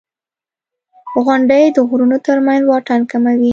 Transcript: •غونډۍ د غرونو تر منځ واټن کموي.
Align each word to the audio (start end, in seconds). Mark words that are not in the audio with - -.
•غونډۍ 1.23 1.63
د 1.75 1.77
غرونو 1.89 2.17
تر 2.27 2.37
منځ 2.45 2.61
واټن 2.69 3.01
کموي. 3.11 3.49